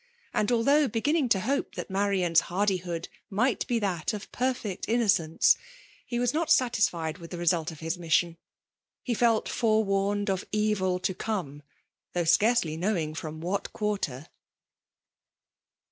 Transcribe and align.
Und 0.33 0.51
although 0.51 0.89
heginning 0.91 1.29
to 1.29 1.41
hope 1.41 1.75
that 1.75 1.91
Marian's 1.91 2.41
haid8K>od 2.49 3.07
might 3.29 3.63
he 3.69 3.79
diat 3.79 4.15
of 4.15 4.31
perfect 4.31 4.87
inoo* 4.87 5.03
eence, 5.27 5.57
he 6.07 6.17
was 6.17 6.33
not 6.33 6.49
satisfied 6.51 7.19
with 7.19 7.29
the 7.29 7.37
result 7.37 7.69
of 7.71 7.81
his 7.81 7.99
mission. 7.99 8.37
He 9.03 9.13
felt 9.13 9.47
forewarned 9.47 10.27
of 10.31 10.43
evil 10.51 10.97
to 10.97 11.13
come^ 11.13 11.61
though 12.13 12.23
scarcely 12.23 12.75
knowing 12.77 13.13
firom 13.13 13.41
what 13.41 13.73
quarter. 13.73 14.25